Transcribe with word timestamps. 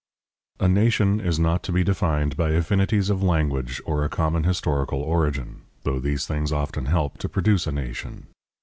A 0.59 0.67
nation 0.67 1.19
is 1.19 1.37
not 1.37 1.61
to 1.61 1.71
be 1.71 1.83
defined 1.83 2.35
by 2.35 2.49
affinities 2.53 3.11
of 3.11 3.21
language 3.21 3.79
or 3.85 4.03
a 4.03 4.09
common 4.09 4.45
historical 4.45 4.99
origin, 5.03 5.61
though 5.83 5.99
these 5.99 6.25
things 6.25 6.51
often 6.51 6.85
help 6.87 7.19
to 7.19 7.29
produce 7.29 7.67
a 7.67 7.71
nation. 7.71 8.25